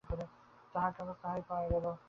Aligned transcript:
তাঁহার 0.75 0.91
কাগজে 0.97 1.15
তাহাই 1.21 1.41
পাওয়া 1.49 1.65
গেল। 1.69 1.85